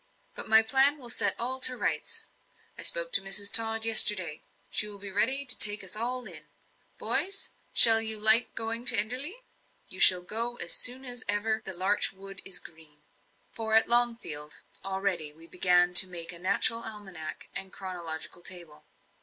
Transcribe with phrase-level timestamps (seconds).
[0.33, 2.25] "But my plan will set all to rights.
[2.75, 3.53] I spoke to Mrs.
[3.53, 4.41] Tod yesterday.
[4.71, 6.47] She will be ready to take us all in.
[6.97, 9.43] Boys, shall you like going to Enderley?
[9.89, 13.03] You shall go as soon as ever the larch wood is green."
[13.53, 18.85] For, at Longfield, already we began to make a natural almanack and chronological table.